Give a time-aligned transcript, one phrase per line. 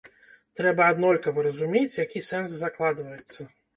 [0.59, 3.41] Трэба аднолькава разумець, які сэнс закладваецца.